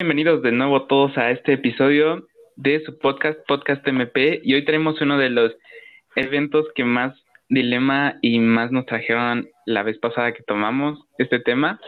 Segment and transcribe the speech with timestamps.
[0.00, 5.00] Bienvenidos de nuevo todos a este episodio de su podcast, Podcast MP, y hoy tenemos
[5.00, 5.56] uno de los
[6.14, 11.80] eventos que más dilema y más nos trajeron la vez pasada que tomamos este tema,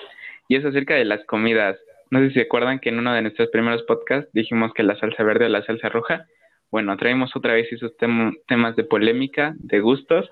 [0.48, 1.78] y es acerca de las comidas.
[2.10, 4.98] No sé si se acuerdan que en uno de nuestros primeros podcasts dijimos que la
[4.98, 6.26] salsa verde o la salsa roja.
[6.72, 10.28] Bueno, traemos otra vez esos temas de polémica, de gustos,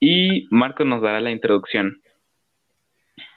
[0.00, 2.00] y Marco nos dará la introducción.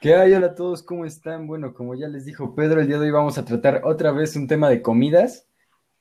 [0.01, 0.31] ¿Qué hay?
[0.31, 1.45] Hola a todos, ¿cómo están?
[1.45, 4.33] Bueno, como ya les dijo Pedro, el día de hoy vamos a tratar otra vez
[4.37, 5.45] un tema de comidas.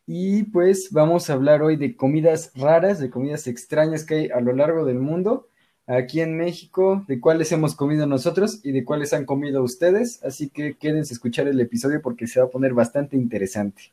[0.07, 4.41] Y pues vamos a hablar hoy de comidas raras, de comidas extrañas que hay a
[4.41, 5.49] lo largo del mundo,
[5.89, 10.23] aquí en México, de cuáles hemos comido nosotros y de cuáles han comido ustedes.
[10.23, 13.91] Así que quédense a escuchar el episodio porque se va a poner bastante interesante.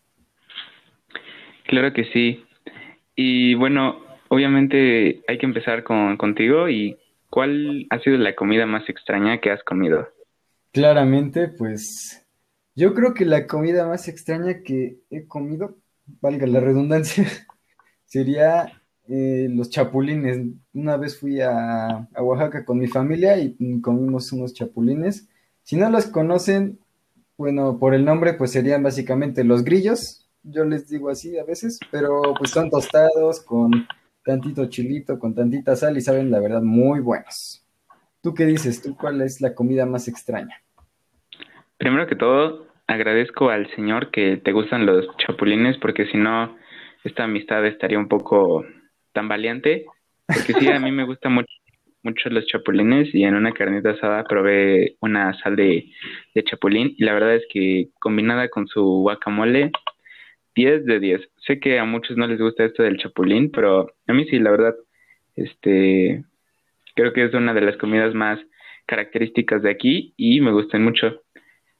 [1.65, 2.45] Claro que sí.
[3.15, 6.95] Y bueno, obviamente hay que empezar con, contigo y
[7.35, 10.07] ¿cuál ha sido la comida más extraña que has comido?
[10.71, 12.25] Claramente, pues
[12.75, 15.75] yo creo que la comida más extraña que he comido,
[16.21, 17.25] valga la redundancia,
[18.05, 20.47] sería eh, los chapulines.
[20.73, 25.27] Una vez fui a, a, Oaxaca con mi familia y comimos unos chapulines.
[25.63, 26.79] Si no los conocen,
[27.37, 30.25] bueno, por el nombre, pues serían básicamente los grillos.
[30.41, 33.71] Yo les digo así a veces, pero pues son tostados con
[34.25, 37.63] tantito chilito, con tantita sal y saben la verdad muy buenos.
[38.21, 38.81] ¿Tú qué dices?
[38.81, 40.61] ¿Tú cuál es la comida más extraña?
[41.77, 46.57] Primero que todo, agradezco al Señor que te gustan los chapulines porque si no,
[47.03, 48.65] esta amistad estaría un poco
[49.13, 49.85] tan valiente.
[50.25, 51.53] Porque sí, a mí me gustan mucho,
[52.01, 55.85] mucho los chapulines y en una carnita asada probé una sal de,
[56.33, 59.71] de chapulín y la verdad es que combinada con su guacamole
[60.55, 61.21] 10 de 10.
[61.45, 64.51] Sé que a muchos no les gusta esto del chapulín, pero a mí sí, la
[64.51, 64.75] verdad,
[65.35, 66.23] este,
[66.95, 68.39] creo que es una de las comidas más
[68.85, 71.21] características de aquí y me gustan mucho.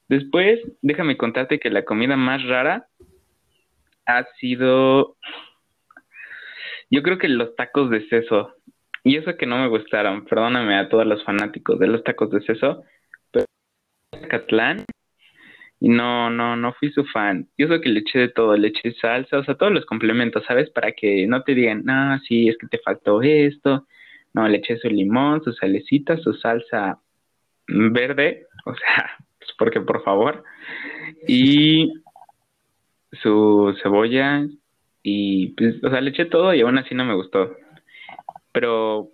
[0.08, 2.86] Después, déjame contarte que la comida más rara
[4.04, 5.16] ha sido,
[6.90, 8.54] yo creo que los tacos de seso.
[9.02, 12.40] Y eso que no me gustaron, perdóname a todos los fanáticos de los tacos de
[12.42, 12.82] seso,
[13.30, 13.46] pero
[14.28, 14.84] Catlán
[15.80, 17.48] y no, no, no fui su fan.
[17.58, 20.44] Yo sé que le eché de todo, le eché salsa, o sea, todos los complementos,
[20.46, 20.70] ¿sabes?
[20.70, 23.86] Para que no te digan, no, sí, es que te faltó esto.
[24.32, 27.00] No, le eché su limón, su salecita, su salsa
[27.68, 30.44] verde, o sea, pues porque por favor.
[31.28, 31.92] Y
[33.12, 34.46] su cebolla,
[35.02, 37.54] y pues, o sea, le eché todo y aún así no me gustó.
[38.52, 39.10] Pero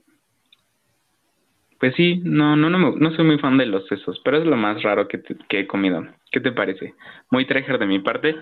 [1.82, 4.56] pues sí, no, no, no, no soy muy fan de los sesos, pero es lo
[4.56, 6.06] más raro que, he comido.
[6.30, 6.94] ¿Qué te parece?
[7.28, 8.36] Muy trejer de mi parte.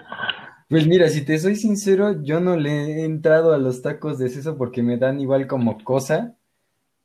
[0.69, 4.29] Pues mira, si te soy sincero, yo no le he entrado a los tacos de
[4.29, 6.37] seso porque me dan igual como cosa,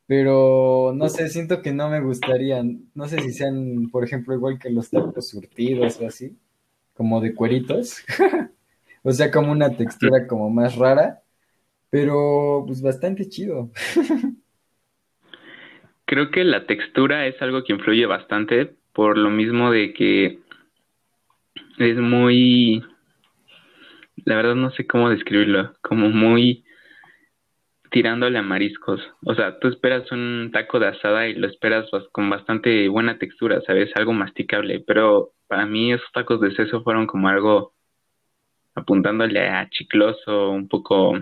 [0.06, 2.90] pero no sé, siento que no me gustarían.
[2.92, 6.36] No sé si sean, por ejemplo, igual que los tacos surtidos o así,
[6.92, 8.04] como de cueritos.
[9.02, 11.22] o sea, como una textura como más rara,
[11.88, 13.70] pero pues bastante chido.
[16.06, 20.38] Creo que la textura es algo que influye bastante por lo mismo de que
[21.78, 22.82] es muy,
[24.24, 26.64] la verdad no sé cómo describirlo, como muy
[27.90, 29.00] tirándole a mariscos.
[29.24, 33.60] O sea, tú esperas un taco de asada y lo esperas con bastante buena textura,
[33.66, 33.90] ¿sabes?
[33.96, 37.74] Algo masticable, pero para mí esos tacos de seso fueron como algo
[38.74, 41.18] apuntándole a chicloso, un poco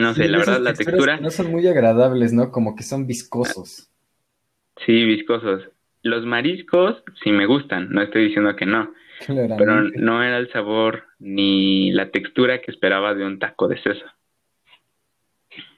[0.00, 1.20] no sé, la verdad, la textura.
[1.20, 2.50] No son muy agradables, ¿no?
[2.50, 3.90] Como que son viscosos.
[4.84, 5.68] Sí, viscosos.
[6.02, 8.92] Los mariscos sí me gustan, no estoy diciendo que no.
[9.26, 14.06] Pero no era el sabor ni la textura que esperaba de un taco de seso.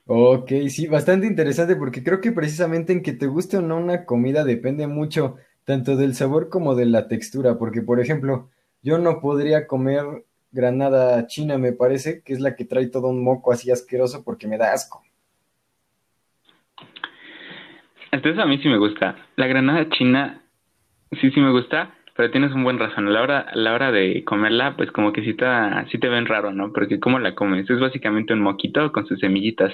[0.06, 4.05] Ok, sí, bastante interesante porque creo que precisamente en que te guste o no una
[4.05, 8.50] comida depende mucho tanto del sabor como de la textura, porque por ejemplo,
[8.82, 13.25] yo no podría comer granada china, me parece, que es la que trae todo un
[13.25, 15.03] moco así asqueroso porque me da asco.
[18.13, 19.17] Entonces a mí sí me gusta.
[19.37, 20.43] La granada china
[21.21, 23.09] sí, sí me gusta, pero tienes un buen razón.
[23.09, 25.47] A la hora, a la hora de comerla, pues como que sí te,
[25.91, 26.73] sí te ven raro, ¿no?
[26.73, 27.69] Porque ¿cómo la comes?
[27.69, 29.73] Es básicamente un moquito con sus semillitas.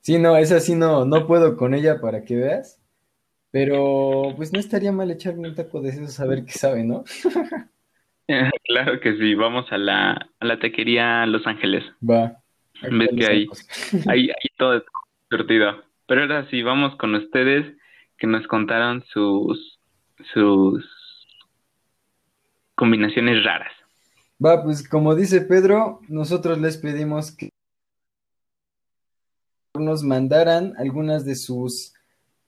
[0.00, 2.78] Sí, no, esa sí no, no puedo con ella para que veas.
[3.50, 7.04] Pero pues no estaría mal echarme un taco de eso, a ver qué sabe, ¿no?
[8.64, 11.84] Claro que sí, vamos a la, a la taquería Los Ángeles.
[12.08, 12.36] Va.
[12.82, 13.26] Ves que
[14.10, 14.82] ahí, ahí, todo es
[15.30, 15.82] divertido.
[16.06, 17.76] Pero ahora sí, vamos con ustedes
[18.18, 19.78] que nos contaron sus,
[20.32, 20.84] sus
[22.74, 23.72] combinaciones raras.
[24.44, 27.50] Va, pues como dice Pedro, nosotros les pedimos que
[29.78, 31.94] nos mandaran algunas de sus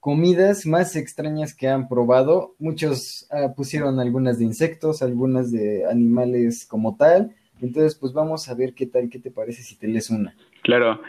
[0.00, 2.54] comidas más extrañas que han probado.
[2.58, 7.34] Muchos ah, pusieron algunas de insectos, algunas de animales como tal.
[7.60, 10.34] Entonces, pues vamos a ver qué tal, qué te parece si te lees una.
[10.62, 11.02] Claro,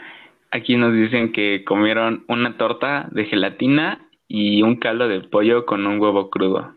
[0.50, 5.86] aquí nos dicen que comieron una torta de gelatina y un caldo de pollo con
[5.86, 6.74] un huevo crudo.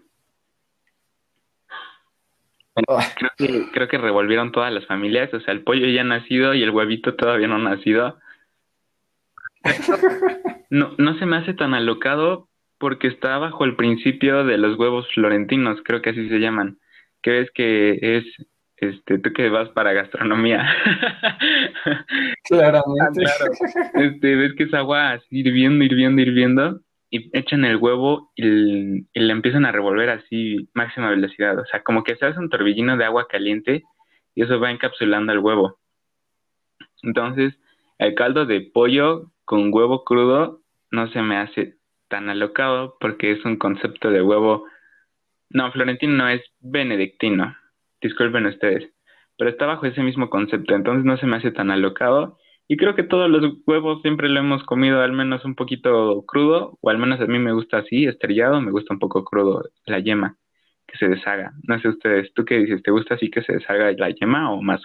[2.88, 3.04] Ah.
[3.16, 6.64] Creo que, creo que revolvieron todas las familias, o sea, el pollo ya nacido y
[6.64, 8.18] el huevito todavía no nacido.
[10.70, 15.08] No, no se me hace tan alocado porque está bajo el principio de los huevos
[15.14, 16.80] florentinos, creo que así se llaman.
[17.22, 18.26] Que ves que es,
[18.78, 20.68] este, tú que vas para gastronomía.
[22.44, 23.24] Claramente.
[23.94, 29.20] Este, ves que es agua así hirviendo, hirviendo, hirviendo y echan el huevo y, y
[29.20, 31.58] le empiezan a revolver así máxima velocidad.
[31.60, 33.84] O sea, como que se hace un torbellino de agua caliente
[34.34, 35.80] y eso va encapsulando el huevo.
[37.04, 37.54] Entonces,
[38.00, 40.62] el caldo de pollo con huevo crudo
[40.92, 41.76] no se me hace
[42.10, 44.66] tan alocado porque es un concepto de huevo.
[45.50, 47.56] No, florentino no es benedictino.
[48.02, 48.92] Disculpen ustedes.
[49.38, 52.38] Pero está bajo ese mismo concepto, entonces no se me hace tan alocado.
[52.68, 56.78] Y creo que todos los huevos siempre lo hemos comido al menos un poquito crudo,
[56.82, 60.00] o al menos a mí me gusta así, estrellado, me gusta un poco crudo la
[60.00, 60.38] yema,
[60.88, 61.54] que se deshaga.
[61.68, 62.82] No sé ustedes, ¿tú qué dices?
[62.82, 64.82] ¿Te gusta así que se deshaga la yema o más?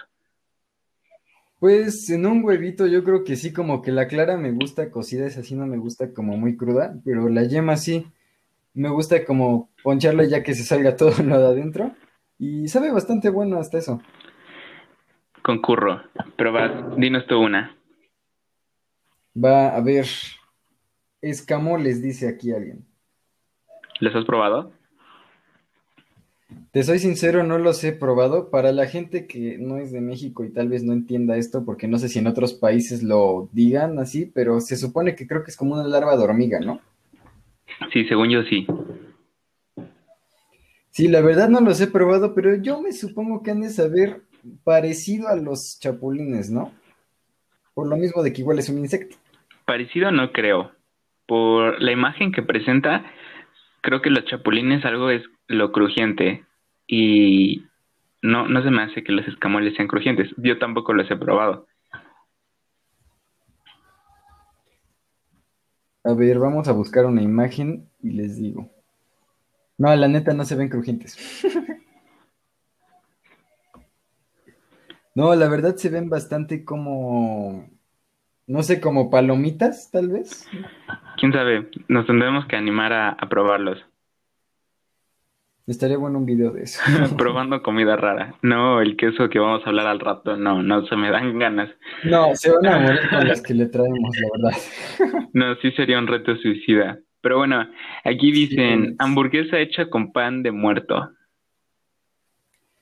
[1.61, 5.27] Pues en un huevito yo creo que sí, como que la clara me gusta cocida,
[5.27, 8.07] esa sí no me gusta como muy cruda, pero la yema sí,
[8.73, 11.91] me gusta como poncharla ya que se salga todo lo de adentro
[12.39, 14.01] y sabe bastante bueno hasta eso.
[15.43, 16.01] Concurro,
[16.35, 17.77] pero vas, dinos tú una.
[19.37, 20.07] Va a ver,
[21.21, 22.87] escamoles, dice aquí alguien.
[23.99, 24.73] ¿Los has probado?
[26.71, 28.49] Te soy sincero, no los he probado.
[28.49, 31.87] Para la gente que no es de México y tal vez no entienda esto, porque
[31.87, 35.51] no sé si en otros países lo digan así, pero se supone que creo que
[35.51, 36.79] es como una larva de hormiga, ¿no?
[37.91, 38.65] Sí, según yo sí.
[40.91, 44.21] Sí, la verdad no los he probado, pero yo me supongo que han de saber
[44.63, 46.73] parecido a los chapulines, ¿no?
[47.73, 49.17] Por lo mismo de que igual es un insecto.
[49.65, 50.71] Parecido no creo.
[51.25, 53.05] Por la imagen que presenta,
[53.81, 56.45] creo que los chapulines algo es lo crujiente
[56.87, 57.65] y
[58.21, 60.29] no, no se me hace que los escamoles sean crujientes.
[60.37, 61.67] Yo tampoco los he probado.
[66.03, 68.69] A ver, vamos a buscar una imagen y les digo.
[69.77, 71.17] No, la neta no se ven crujientes.
[75.13, 77.69] No, la verdad se ven bastante como,
[78.47, 80.47] no sé, como palomitas, tal vez.
[81.21, 81.69] ¿Quién sabe?
[81.87, 83.77] Nos tendremos que animar a, a probarlos.
[85.67, 86.81] Estaría bueno un video de eso.
[87.17, 88.33] Probando comida rara.
[88.41, 91.69] No, el queso que vamos a hablar al rato, no, no se me dan ganas.
[92.03, 94.59] No, se van a morir con las que le traemos, la verdad.
[95.33, 96.97] No, sí sería un reto suicida.
[97.21, 97.69] Pero bueno,
[98.03, 98.95] aquí dicen Sí.
[98.97, 101.11] hamburguesa hecha con pan de muerto.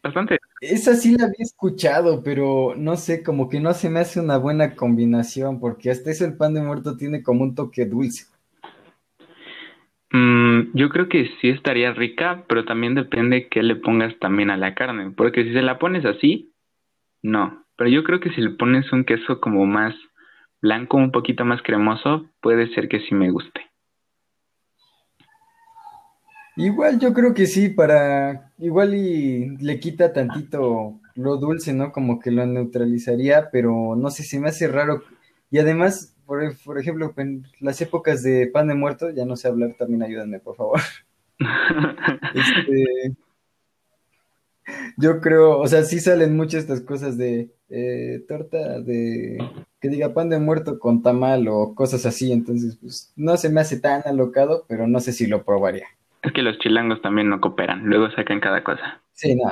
[0.02, 0.39] Bastante.
[0.62, 4.38] Esa sí la había escuchado, pero no sé, como que no se me hace una
[4.38, 8.26] buena combinación, porque hasta eso el pan de muerto tiene como un toque dulce.
[10.12, 14.58] Mm, yo creo que sí estaría rica, pero también depende qué le pongas también a
[14.58, 16.52] la carne, porque si se la pones así,
[17.22, 17.66] no.
[17.78, 19.96] Pero yo creo que si le pones un queso como más
[20.62, 23.69] blanco, un poquito más cremoso, puede ser que sí me guste.
[26.60, 31.94] Igual yo creo que sí, para, igual y le quita tantito lo dulce, ¿no?
[31.94, 35.02] Como que lo neutralizaría, pero no sé, se me hace raro.
[35.52, 39.48] Y además, por, por ejemplo, en las épocas de pan de muerto, ya no sé
[39.48, 40.82] hablar, también ayúdenme, por favor.
[42.36, 43.16] Este,
[44.98, 49.38] yo creo, o sea, sí salen muchas estas cosas de eh, torta de,
[49.80, 53.62] que diga pan de muerto con tamal o cosas así, entonces, pues, no se me
[53.62, 55.88] hace tan alocado, pero no sé si lo probaría.
[56.22, 59.02] Es que los chilangos también no cooperan, luego sacan cada cosa.
[59.14, 59.52] Sí, no.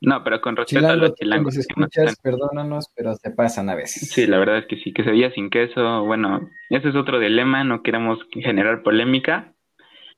[0.00, 1.54] No, pero con respeto a los que chilangos.
[1.54, 4.10] que no escuchas, están- perdónanos, pero se pasan a veces.
[4.10, 7.82] Sí, la verdad es que sí, quesadilla sin queso, bueno, ese es otro dilema, no
[7.82, 9.52] queremos generar polémica.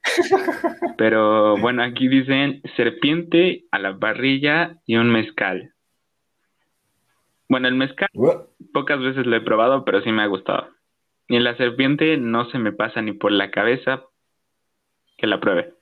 [0.97, 5.75] Pero bueno, aquí dicen serpiente a la parrilla y un mezcal.
[7.51, 8.09] Bueno, el mezcal
[8.73, 10.69] pocas veces lo he probado, pero sí me ha gustado.
[11.29, 14.05] Y la serpiente no se me pasa ni por la cabeza
[15.21, 15.75] que la pruebe.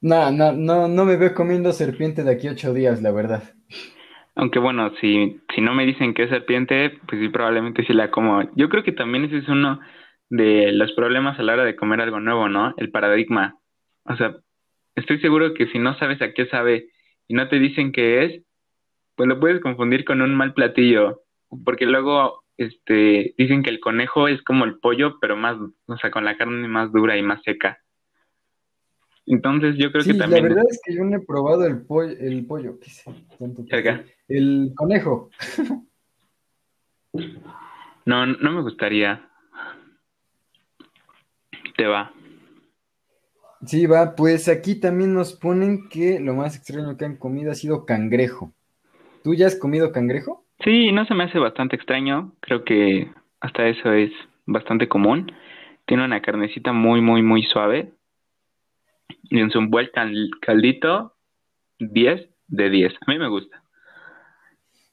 [0.00, 3.42] No, no, no, no me veo comiendo serpiente de aquí a ocho días, la verdad.
[4.34, 8.10] Aunque bueno, si, si no me dicen que es serpiente, pues sí, probablemente sí la
[8.10, 8.42] como.
[8.54, 9.80] Yo creo que también ese es uno
[10.28, 12.74] de los problemas a la hora de comer algo nuevo, ¿no?
[12.76, 13.56] El paradigma.
[14.04, 14.36] O sea,
[14.94, 16.88] estoy seguro que si no sabes a qué sabe
[17.28, 18.42] y no te dicen qué es,
[19.16, 21.22] pues lo puedes confundir con un mal platillo.
[21.64, 25.56] Porque luego este, dicen que el conejo es como el pollo, pero más,
[25.86, 27.80] o sea, con la carne más dura y más seca.
[29.26, 30.44] Entonces yo creo que también...
[30.44, 33.10] La verdad es que yo no he probado el pollo, el pollo, ¿qué sé?
[34.28, 35.30] El conejo.
[38.04, 39.28] No, no me gustaría.
[41.76, 42.12] Te va.
[43.66, 47.54] Sí, va, pues aquí también nos ponen que lo más extraño que han comido ha
[47.54, 48.52] sido cangrejo.
[49.22, 50.43] ¿Tú ya has comido cangrejo?
[50.64, 52.32] Sí, no se me hace bastante extraño.
[52.40, 54.10] Creo que hasta eso es
[54.46, 55.30] bastante común.
[55.86, 57.92] Tiene una carnecita muy, muy, muy suave.
[59.24, 59.90] Y en su buen
[60.40, 61.14] caldito,
[61.78, 62.94] 10 de 10.
[63.06, 63.62] A mí me gusta.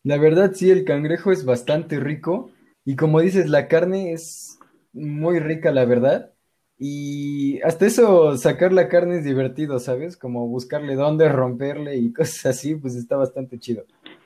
[0.03, 2.51] La verdad, sí, el cangrejo es bastante rico.
[2.83, 4.59] Y como dices, la carne es
[4.91, 6.33] muy rica, la verdad.
[6.77, 10.17] Y hasta eso, sacar la carne es divertido, ¿sabes?
[10.17, 13.85] Como buscarle dónde romperle y cosas así, pues está bastante chido.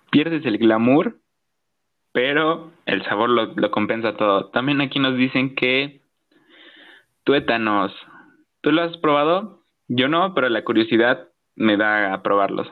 [0.10, 1.20] Pierdes el glamour,
[2.16, 4.50] pero el sabor lo, lo compensa todo.
[4.52, 6.00] También aquí nos dicen que
[7.26, 7.92] tuétanos.
[8.62, 9.60] ¿Tú lo has probado?
[9.90, 12.72] Yo no, pero la curiosidad me da a probarlos.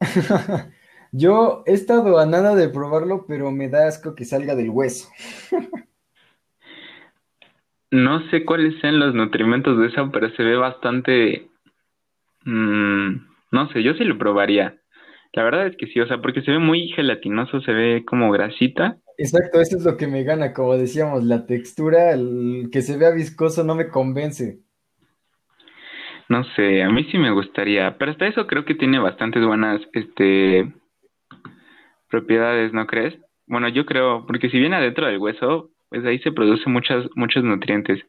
[1.12, 5.08] Yo he estado a nada de probarlo, pero me da asco que salga del hueso.
[7.90, 11.48] no sé cuáles sean los nutrimentos de eso, pero se ve bastante...
[12.44, 13.16] Mm,
[13.50, 14.76] no sé, yo sí lo probaría.
[15.36, 18.32] La verdad es que sí, o sea, porque se ve muy gelatinoso, se ve como
[18.32, 18.96] grasita.
[19.18, 23.10] Exacto, eso es lo que me gana, como decíamos, la textura, el que se vea
[23.10, 24.60] viscoso no me convence.
[26.30, 29.82] No sé, a mí sí me gustaría, pero hasta eso creo que tiene bastantes buenas
[29.92, 30.72] este
[32.08, 33.14] propiedades, ¿no crees?
[33.46, 37.44] Bueno, yo creo, porque si viene adentro del hueso, pues ahí se produce muchas muchos
[37.44, 38.02] nutrientes.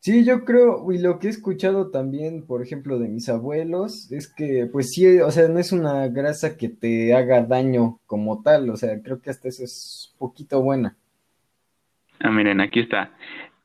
[0.00, 4.32] Sí, yo creo, y lo que he escuchado también, por ejemplo, de mis abuelos, es
[4.32, 8.70] que, pues sí, o sea, no es una grasa que te haga daño como tal,
[8.70, 10.96] o sea, creo que hasta eso es poquito buena.
[12.18, 13.12] Ah, miren, aquí está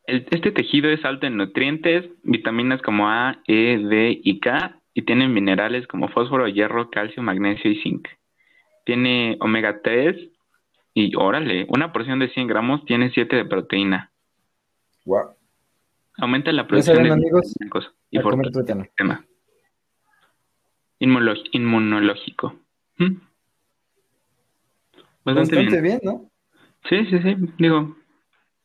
[0.08, 5.28] este tejido es alto en nutrientes, vitaminas como A, E, D y K, y tiene
[5.28, 8.08] minerales como fósforo, hierro, calcio, magnesio y zinc.
[8.86, 10.16] Tiene omega 3
[10.94, 14.12] y, órale, una porción de 100 gramos tiene 7 de proteína.
[15.06, 15.32] Wow.
[16.18, 17.54] Aumenta la producción de amigos,
[18.10, 19.26] y fortalece el sistema
[21.00, 22.56] inmunológico.
[22.98, 23.16] ¿Mm?
[25.26, 26.30] Bastante, bien, ¿no?
[26.88, 27.36] Sí, sí, sí.
[27.58, 27.96] Digo,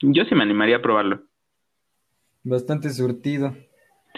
[0.00, 1.22] yo sí me animaría a probarlo.
[2.42, 3.56] Bastante surtido.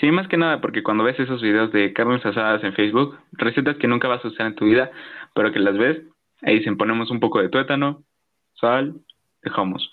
[0.00, 3.76] Sí, más que nada porque cuando ves esos videos de carnes asadas en Facebook, recetas
[3.76, 4.90] que nunca vas a usar en tu vida,
[5.34, 6.02] pero que las ves,
[6.42, 8.02] ahí dicen ponemos un poco de tuétano,
[8.54, 9.00] sal,
[9.42, 9.90] dejamos.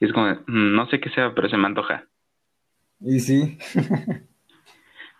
[0.00, 2.07] Y es como, mm, no sé qué sea, pero se me antoja.
[3.00, 3.58] Y sí.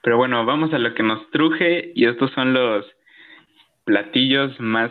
[0.02, 2.84] pero bueno, vamos a lo que nos truje y estos son los
[3.84, 4.90] platillos más,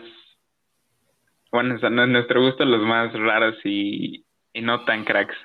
[1.52, 5.36] bueno, a nuestro gusto los más raros y, y no tan cracks.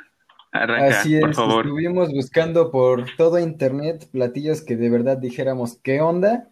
[0.52, 6.50] Así es, estuvimos buscando por todo internet platillos que de verdad dijéramos qué onda.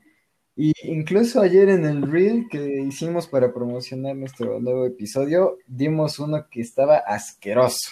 [0.56, 6.48] Y incluso ayer en el reel que hicimos para promocionar nuestro nuevo episodio, dimos uno
[6.50, 7.92] que estaba asqueroso.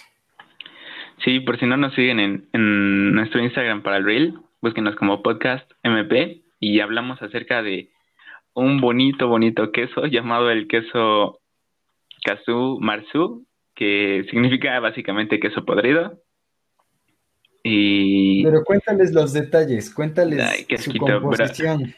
[1.23, 5.21] Sí, por si no nos siguen en, en nuestro Instagram para el reel, búsquenos como
[5.21, 7.89] podcast MP y hablamos acerca de
[8.53, 11.39] un bonito, bonito queso llamado el queso
[12.23, 13.45] Kazu Marzu
[13.79, 16.21] que significa básicamente queso podrido.
[17.63, 18.43] Y...
[18.43, 21.95] Pero cuéntales los detalles, cuéntales su composición.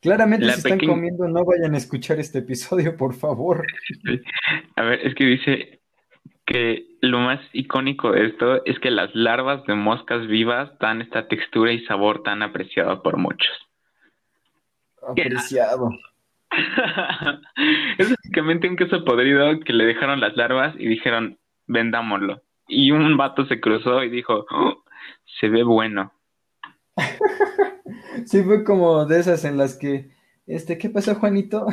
[0.00, 3.64] Claramente si están comiendo, no vayan a escuchar este episodio, por favor.
[4.76, 5.80] A ver, es que dice
[6.46, 11.28] que lo más icónico de esto es que las larvas de moscas vivas dan esta
[11.28, 13.52] textura y sabor tan apreciado por muchos.
[15.06, 15.90] Apreciado.
[17.98, 22.42] es básicamente un queso podrido que le dejaron las larvas y dijeron, vendámoslo.
[22.68, 24.84] Y un vato se cruzó y dijo, oh,
[25.40, 26.12] se ve bueno.
[28.26, 30.10] sí, fue como de esas en las que,
[30.46, 31.66] este, ¿qué pasó, Juanito?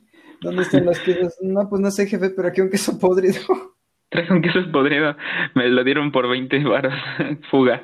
[0.40, 1.36] ¿Dónde están los quesos?
[1.42, 3.77] No, pues no sé, jefe, pero aquí un queso podrido.
[4.10, 5.16] Traje un queso podrido,
[5.54, 6.94] me lo dieron por 20 varos,
[7.50, 7.82] fuga.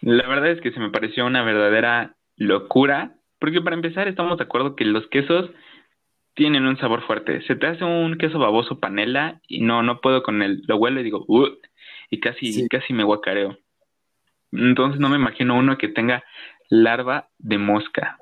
[0.00, 4.44] La verdad es que se me pareció una verdadera locura porque para empezar estamos de
[4.44, 5.50] acuerdo que los quesos
[6.34, 7.42] tienen un sabor fuerte.
[7.42, 10.62] Se te hace un queso baboso panela y no, no puedo con él.
[10.66, 11.48] Lo huelo y digo, uh",
[12.10, 13.58] y casi, casi me guacareo.
[14.52, 16.24] Entonces no me imagino uno que tenga
[16.68, 18.18] larva de mosca.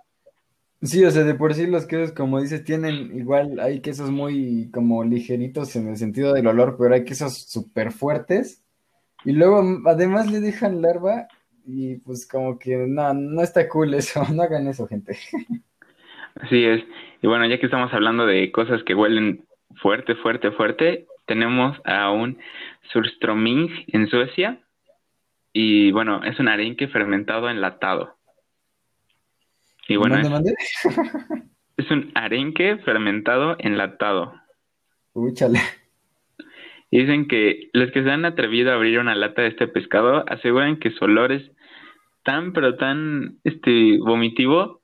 [0.83, 4.71] Sí, o sea, de por sí los quesos, como dices, tienen igual, hay quesos muy
[4.73, 8.62] como ligeritos en el sentido del olor, pero hay quesos súper fuertes.
[9.25, 11.28] Y luego además le dejan larva
[11.66, 15.18] y pues como que no, no está cool eso, no hagan eso, gente.
[16.37, 16.85] Así es.
[17.23, 22.11] Y bueno, ya que estamos hablando de cosas que huelen fuerte, fuerte, fuerte, tenemos a
[22.11, 22.38] un
[22.92, 24.61] surströmming en Suecia.
[25.52, 28.15] Y bueno, es un arenque fermentado enlatado.
[29.88, 31.46] Y bueno, ¿Mande, es, mande?
[31.76, 34.34] es un arenque fermentado enlatado.
[35.12, 35.60] Úchale.
[36.90, 40.24] Y dicen que los que se han atrevido a abrir una lata de este pescado
[40.28, 41.50] aseguran que su olor es
[42.22, 44.82] tan, pero tan este vomitivo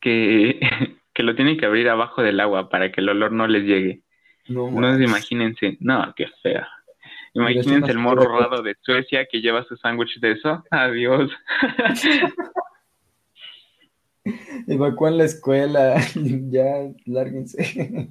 [0.00, 0.60] que,
[1.14, 4.02] que lo tienen que abrir abajo del agua para que el olor no les llegue.
[4.48, 6.68] No, No imagínense, no, qué fea.
[7.34, 10.64] Imagínense el morro raro de Suecia que lleva su sándwich de eso.
[10.70, 11.30] Adiós.
[14.66, 15.96] Evacúan la escuela.
[16.50, 16.64] ya,
[17.06, 18.10] lárguense.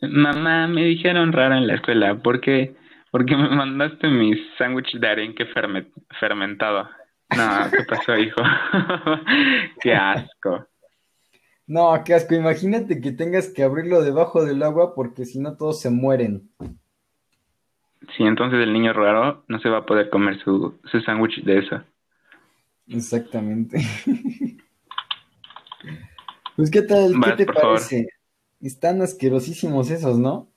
[0.00, 2.16] Mamá, me dijeron raro en la escuela.
[2.16, 2.74] ¿Por qué?
[3.10, 6.88] Porque me mandaste mi sándwich de arenque ferme- fermentado.
[7.36, 8.40] No, ¿qué pasó, hijo?
[9.80, 10.66] qué asco.
[11.66, 12.34] No, qué asco.
[12.34, 16.50] Imagínate que tengas que abrirlo debajo del agua porque si no todos se mueren.
[18.16, 21.58] Sí, entonces el niño raro no se va a poder comer su, su sándwich de
[21.58, 21.82] eso.
[22.88, 23.80] Exactamente.
[26.56, 27.20] Pues, ¿qué tal?
[27.20, 27.80] ¿Qué te favor.
[27.80, 28.08] parece?
[28.60, 30.50] Están asquerosísimos esos, ¿no?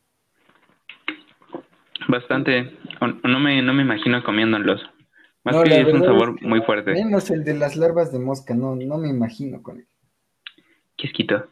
[2.07, 2.73] Bastante.
[3.23, 4.81] No me, no me imagino comiéndolos.
[5.43, 6.91] Más No, que es un sabor es que muy fuerte.
[6.93, 9.87] Menos el de las larvas de mosca, no, no me imagino con él.
[10.97, 11.47] Qué asquito.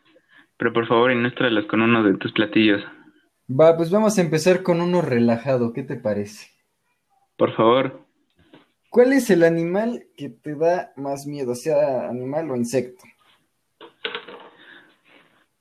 [0.58, 2.84] Pero por favor, ilústralos con uno de tus platillos.
[3.60, 6.48] Va, pues vamos a empezar con uno relajado, ¿qué te parece?
[7.38, 8.06] Por favor.
[8.90, 13.02] ¿Cuál es el animal que te da más miedo, sea animal o insecto?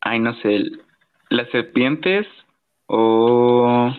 [0.08, 0.62] Ay, no sé.
[1.30, 2.28] Las serpientes
[2.86, 3.90] o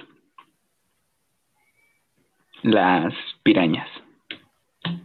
[2.63, 3.89] las pirañas.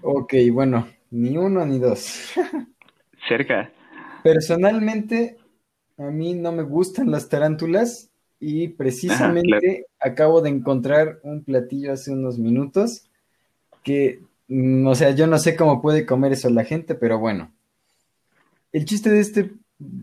[0.03, 2.33] Ok, bueno, ni uno ni dos.
[3.29, 3.73] Cerca.
[4.23, 5.39] Personalmente,
[5.99, 12.13] a mí no me gustan las tarántulas y precisamente acabo de encontrar un platillo hace
[12.13, 13.11] unos minutos
[13.83, 17.53] que, mm, o sea, yo no sé cómo puede comer eso la gente, pero bueno.
[18.73, 19.51] El chiste de este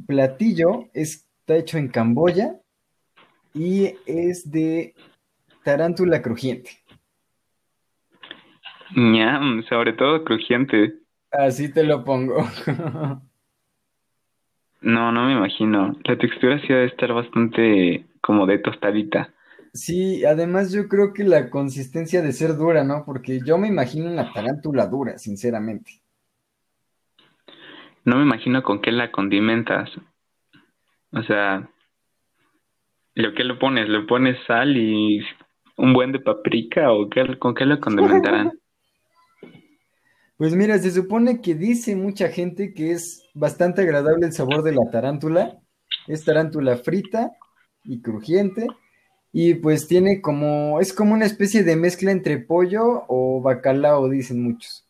[0.06, 2.60] platillo está hecho en Camboya
[3.54, 4.94] y es de
[5.64, 6.72] tarántula crujiente.
[8.96, 10.96] Ñam, sobre todo crujiente.
[11.32, 12.38] Así te lo pongo.
[14.82, 15.94] No, no me imagino.
[16.06, 19.34] La textura sí debe estar bastante como de tostadita.
[19.74, 23.04] Sí, además yo creo que la consistencia de ser dura, ¿no?
[23.06, 26.02] Porque yo me imagino una tarántula dura, sinceramente.
[28.10, 29.88] No me imagino con qué la condimentas.
[31.12, 31.70] O sea,
[33.14, 33.88] ¿lo que le pones?
[33.88, 35.22] ¿Le pones sal y
[35.78, 38.52] un buen de paprika o con qué lo condimentarán?
[40.38, 44.72] Pues mira, se supone que dice mucha gente que es bastante agradable el sabor de
[44.72, 45.60] la tarántula.
[46.08, 47.34] Es tarántula frita
[47.84, 48.68] y crujiente.
[49.34, 54.42] Y pues tiene como, es como una especie de mezcla entre pollo o bacalao, dicen
[54.42, 54.89] muchos.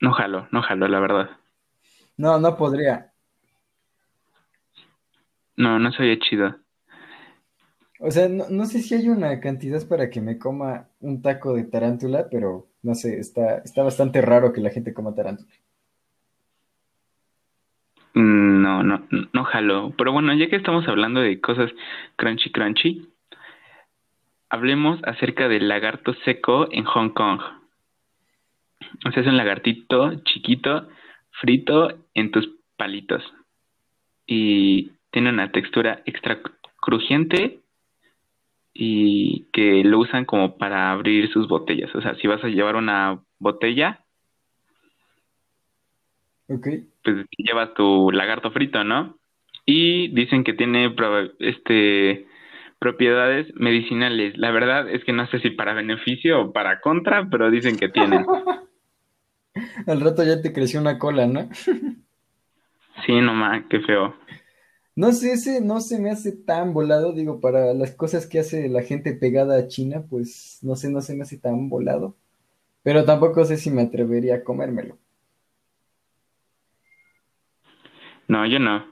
[0.00, 1.30] No jalo, no jalo, la verdad.
[2.16, 3.12] No, no podría.
[5.56, 6.54] No, no soy chido.
[7.98, 11.54] O sea, no, no sé si hay una cantidad para que me coma un taco
[11.54, 15.50] de tarántula, pero no sé, está, está bastante raro que la gente coma tarántula.
[18.14, 19.92] Mm, No, no, no jalo.
[19.96, 21.70] Pero bueno, ya que estamos hablando de cosas
[22.16, 23.08] crunchy crunchy,
[24.48, 27.40] hablemos acerca del lagarto seco en Hong Kong.
[29.06, 30.88] O sea, es un lagartito chiquito,
[31.40, 33.22] frito en tus palitos.
[34.26, 36.40] Y tiene una textura extra
[36.80, 37.60] crujiente
[38.72, 41.94] y que lo usan como para abrir sus botellas.
[41.94, 44.00] O sea, si vas a llevar una botella,
[46.48, 46.66] Ok.
[47.02, 49.16] pues llevas tu lagarto frito, ¿no?
[49.64, 50.94] Y dicen que tiene
[51.38, 52.26] este
[52.78, 54.36] propiedades medicinales.
[54.36, 57.88] La verdad es que no sé si para beneficio o para contra, pero dicen que
[57.88, 58.26] tienen.
[59.86, 61.48] Al rato ya te creció una cola, ¿no?
[63.06, 64.14] Sí, nomás, qué feo.
[64.96, 68.68] No sé, ese no se me hace tan volado, digo, para las cosas que hace
[68.68, 72.14] la gente pegada a China, pues no sé, no se me hace tan volado.
[72.84, 74.98] Pero tampoco sé si me atrevería a comérmelo.
[78.28, 78.86] No, yo no.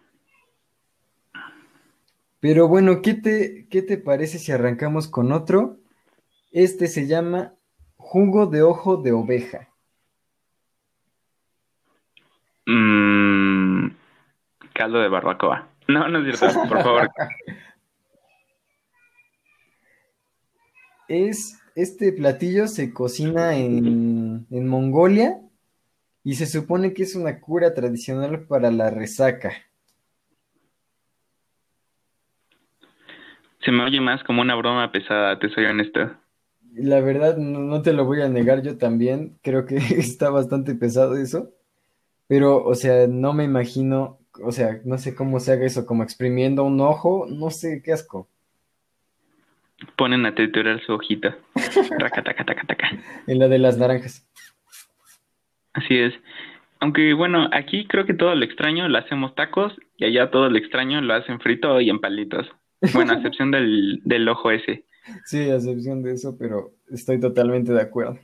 [2.41, 5.79] Pero bueno, ¿qué te, qué te parece si arrancamos con otro?
[6.51, 7.55] Este se llama
[7.97, 9.72] jugo de ojo de oveja.
[12.67, 13.89] Mm,
[14.75, 15.69] caldo de barbacoa.
[15.89, 17.11] No, no es cierto, por favor.
[21.09, 25.43] Es, este platillo se cocina en, en Mongolia
[26.25, 29.53] y se supone que es una cura tradicional para la resaca.
[33.65, 36.01] Se me oye más como una broma pesada, te soy honesto.
[36.75, 40.75] La verdad, no, no te lo voy a negar, yo también creo que está bastante
[40.75, 41.51] pesado eso,
[42.33, 46.03] pero, o sea, no me imagino, o sea, no sé cómo se haga eso, como
[46.03, 48.27] exprimiendo un ojo, no sé, qué asco.
[49.99, 51.37] Ponen a triturar su hojita.
[51.99, 52.91] Taca, taca, taca, taca.
[53.27, 54.27] En la de las naranjas.
[55.75, 56.15] Así es.
[56.81, 60.57] Aunque bueno, aquí creo que todo lo extraño lo hacemos tacos y allá todo lo
[60.57, 62.49] extraño lo hacen frito y en palitos.
[62.95, 64.87] Bueno, a excepción del, del ojo ese.
[65.27, 68.19] Sí, a excepción de eso, pero estoy totalmente de acuerdo.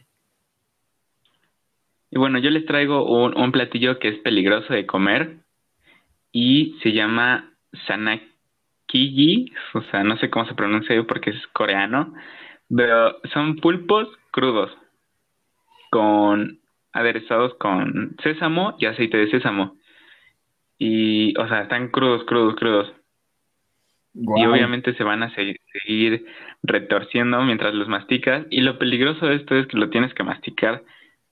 [2.10, 5.38] Y bueno, yo les traigo un, un platillo que es peligroso de comer
[6.32, 7.52] y se llama
[7.86, 12.14] sanakiji, o sea, no sé cómo se pronuncia porque es coreano,
[12.74, 14.70] pero son pulpos crudos
[15.90, 16.60] con
[16.92, 19.76] aderezados con sésamo y aceite de sésamo.
[20.78, 22.92] Y, o sea, están crudos, crudos, crudos.
[24.34, 26.26] Y obviamente se van a se- seguir
[26.62, 28.46] retorciendo mientras los masticas.
[28.50, 30.84] Y lo peligroso de esto es que lo tienes que masticar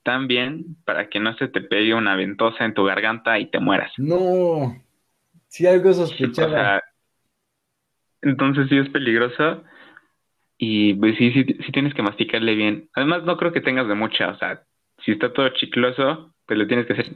[0.07, 3.61] tan bien para que no se te pegue una ventosa en tu garganta y te
[3.61, 3.93] mueras.
[3.97, 4.75] No,
[5.49, 5.93] sí algo
[6.41, 6.51] O sospechaba.
[6.51, 6.83] sea,
[8.23, 9.63] entonces sí es peligroso
[10.59, 12.91] y pues sí, sí, sí tienes que masticarle bien.
[12.95, 14.65] Además no creo que tengas de mucha, o sea,
[15.05, 17.07] si está todo chicloso, pues lo tienes que hacer.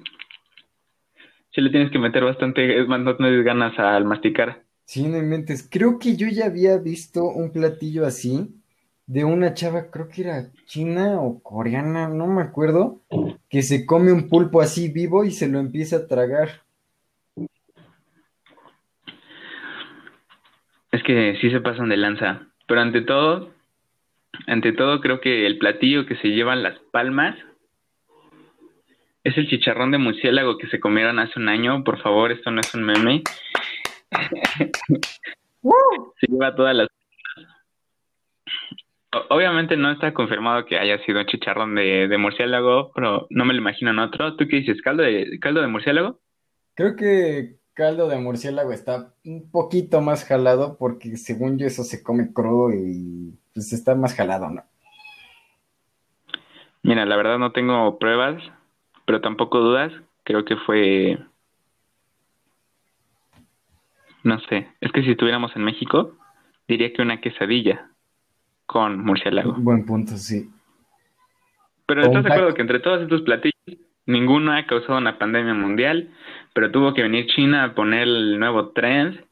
[1.53, 4.65] Sí le tienes que meter bastante, es más, no tienes ganas al masticar.
[4.85, 5.67] Sí, no inventes.
[5.71, 8.60] Creo que yo ya había visto un platillo así
[9.11, 13.01] de una chava, creo que era china o coreana, no me acuerdo,
[13.49, 16.63] que se come un pulpo así vivo y se lo empieza a tragar.
[20.93, 23.51] Es que sí se pasan de lanza, pero ante todo,
[24.47, 27.37] ante todo creo que el platillo que se llevan las palmas
[29.25, 31.83] es el chicharrón de murciélago que se comieron hace un año.
[31.83, 33.25] Por favor, esto no es un meme.
[36.21, 36.89] Se lleva todas las...
[39.29, 43.55] Obviamente no está confirmado que haya sido un chicharrón de, de murciélago, pero no me
[43.55, 44.37] lo imagino en otro.
[44.37, 44.81] ¿Tú qué dices?
[44.83, 46.21] ¿Caldo de, caldo de murciélago?
[46.75, 52.05] Creo que caldo de murciélago está un poquito más jalado porque según yo eso se
[52.05, 54.63] come crudo y pues está más jalado, ¿no?
[56.83, 58.41] Mira, la verdad no tengo pruebas,
[59.07, 59.93] pero tampoco dudas.
[60.23, 61.19] Creo que fue...
[64.23, 66.17] No sé, es que si estuviéramos en México,
[66.69, 67.90] diría que una quesadilla
[68.71, 69.55] con murciélago.
[69.59, 70.49] Buen punto, sí.
[71.87, 73.57] Pero ¿estás de acuerdo que entre todos estos platillos,
[74.07, 76.11] ninguno ha causado una pandemia mundial,
[76.55, 79.25] pero tuvo que venir China a poner el nuevo trend,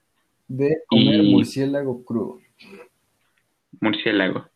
[0.49, 2.41] De comer Y- murciélago crudo.
[3.81, 4.47] murciélago?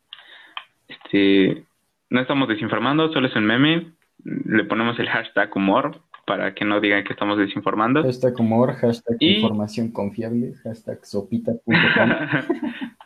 [0.89, 1.65] Este,
[2.11, 3.93] no estamos desinformando, solo es un meme.
[4.25, 8.03] Le ponemos el hashtag humor para que no digan que estamos desinformando.
[8.03, 11.63] Hashtag humor, hashtag Y- información confiable, hashtag sopita.com.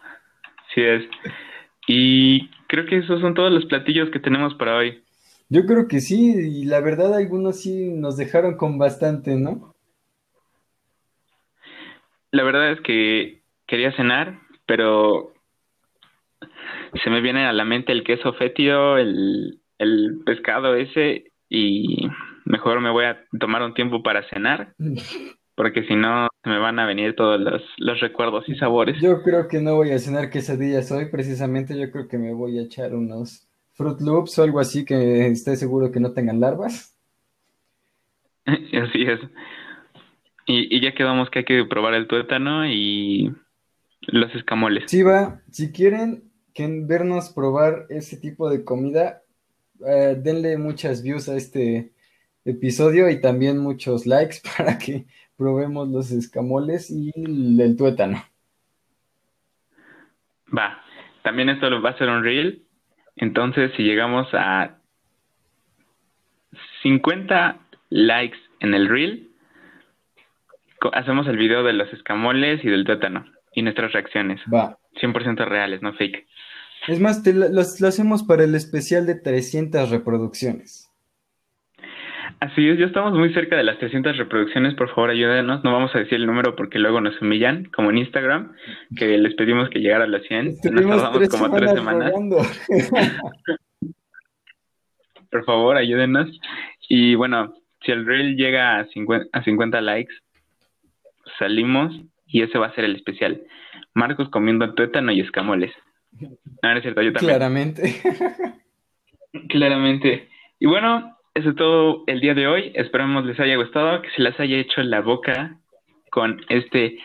[0.75, 1.05] Sí es.
[1.87, 5.03] Y creo que esos son todos los platillos que tenemos para hoy.
[5.49, 9.75] Yo creo que sí, y la verdad algunos sí nos dejaron con bastante, ¿no?
[12.33, 15.33] La verdad es que quería cenar, pero
[17.03, 22.09] se me viene a la mente el queso fétido, el, el pescado ese, y
[22.45, 24.75] mejor me voy a tomar un tiempo para cenar,
[25.55, 29.03] porque si no se me van a venir todos los, los recuerdos y sabores.
[29.03, 32.61] Yo creo que no voy a cenar quesadillas hoy, precisamente yo creo que me voy
[32.61, 36.97] a echar unos Fruit Loops o algo así que esté seguro que no tengan larvas.
[38.47, 39.19] Así es.
[40.47, 43.35] Y, y ya quedamos que hay que probar el tuétano y
[44.03, 44.85] los escamoles.
[44.89, 49.25] Sí, va, si quieren que vernos probar ese tipo de comida,
[49.85, 51.91] eh, denle muchas views a este
[52.45, 58.23] episodio y también muchos likes para que probemos los escamoles y el tuétano.
[60.57, 60.83] Va,
[61.23, 62.63] también esto lo va a ser un reel.
[63.17, 64.79] Entonces, si llegamos a
[66.83, 67.59] 50
[67.91, 69.31] likes en el reel,
[70.93, 74.41] hacemos el video de los escamoles y del tuétano y nuestras reacciones.
[74.53, 74.79] Va.
[75.01, 76.27] 100% reales, no fake.
[76.89, 80.86] Es más, te lo hacemos para el especial de 300 reproducciones.
[82.47, 84.75] Así es, ya estamos muy cerca de las 300 reproducciones.
[84.75, 85.65] Por favor, ayúdenos.
[85.65, 88.53] No vamos a decir el número porque luego nos humillan, como en Instagram,
[88.97, 90.47] que les pedimos que llegara a las 100.
[90.47, 92.13] Nos tardamos tres como tres semanas.
[95.31, 96.39] Por favor, ayúdenos.
[96.89, 97.53] Y bueno,
[97.85, 100.15] si el reel llega a 50, a 50 likes,
[101.41, 103.43] salimos y ese va a ser el especial.
[103.93, 105.73] Marcos comiendo tuétano y escamoles.
[106.13, 106.29] No,
[106.63, 107.39] no es cierto, yo también.
[107.39, 108.01] Claramente.
[109.49, 110.29] Claramente.
[110.61, 112.73] Y bueno, eso es todo el día de hoy.
[112.75, 115.59] Esperamos les haya gustado, que se les haya hecho la boca
[116.11, 116.99] con este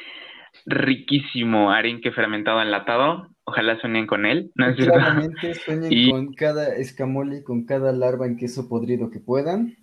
[0.65, 3.28] riquísimo arenque fermentado enlatado.
[3.44, 4.52] Ojalá sueñen con él.
[4.56, 9.76] ¿no Claramente sueñen con cada escamole, con cada larva en queso podrido que puedan.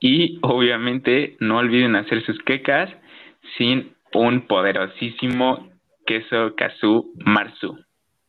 [0.00, 2.90] Y obviamente no olviden hacer sus quecas
[3.58, 5.68] sin un poderosísimo
[6.06, 7.76] queso Kazú Marzu.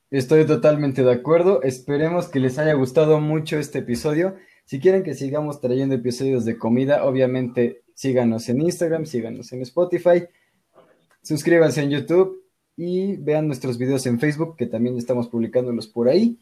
[0.10, 1.62] Estoy totalmente de acuerdo.
[1.64, 4.36] Esperemos que les haya gustado mucho este episodio.
[4.64, 10.24] Si quieren que sigamos trayendo episodios de comida, obviamente síganos en Instagram, síganos en Spotify,
[11.22, 12.42] suscríbanse en YouTube
[12.78, 16.38] y vean nuestros videos en Facebook, que también estamos publicándolos por ahí.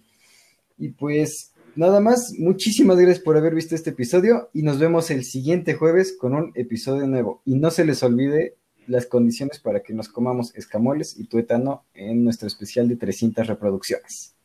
[0.78, 5.24] Y pues nada más, muchísimas gracias por haber visto este episodio y nos vemos el
[5.24, 7.42] siguiente jueves con un episodio nuevo.
[7.46, 12.24] Y no se les olvide las condiciones para que nos comamos escamoles y tuétano en
[12.24, 14.36] nuestro especial de 300 reproducciones.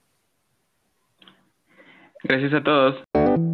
[2.22, 3.49] Gracias a todos.